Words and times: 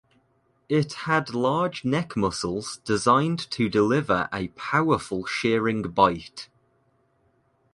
It 0.67 0.93
had 1.05 1.35
large 1.35 1.85
neck 1.85 2.17
muscles 2.17 2.77
designed 2.83 3.51
to 3.51 3.69
deliver 3.69 4.27
a 4.33 4.47
powerful 4.47 5.27
shearing 5.27 5.83
bite. 5.83 6.49